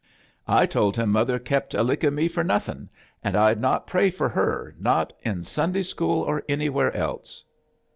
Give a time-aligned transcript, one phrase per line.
[0.47, 2.89] I told him mother kep' a licking me for nothing,
[3.23, 7.43] an' I'd not pray for her, not in Sunday «chool or any wheres else.